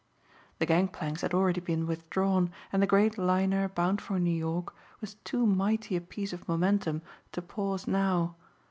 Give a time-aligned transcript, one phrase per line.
[0.57, 5.13] The gangplanks had already been withdrawn and the great liner bound for New York was
[5.23, 8.35] too mighty a piece of momentum to pause now.